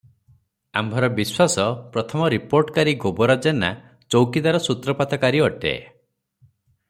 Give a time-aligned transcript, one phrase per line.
[0.79, 1.65] ଆମ୍ଭର ବିଶ୍ୱାସ,
[1.97, 3.71] ପ୍ରଥମ ରିପୋର୍ଟକାରୀ ଗୋବରା ଜେନା
[4.15, 5.77] ଚୌକିଦାର ସୂତ୍ରପାତକାରୀ ଅଟେ।